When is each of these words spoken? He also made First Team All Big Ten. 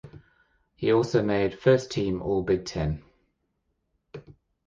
He 0.75 0.91
also 0.91 1.21
made 1.21 1.59
First 1.59 1.91
Team 1.91 2.23
All 2.23 2.41
Big 2.41 2.65
Ten. 2.65 3.03